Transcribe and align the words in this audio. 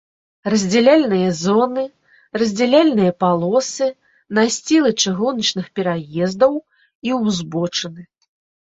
Раздзяляльныя 0.51 1.27
зоны, 1.41 1.83
раздзяляльныя 2.39 3.11
палосы, 3.25 3.91
насцілы 4.39 4.89
чыгуначных 5.03 5.65
пераездаў 5.79 6.53
і 7.13 7.19
ўзбочыны 7.25 8.01